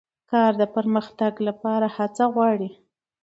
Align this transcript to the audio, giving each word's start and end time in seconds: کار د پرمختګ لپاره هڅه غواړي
کار 0.31 0.51
د 0.61 0.63
پرمختګ 0.75 1.33
لپاره 1.47 1.87
هڅه 1.97 2.25
غواړي 2.33 2.69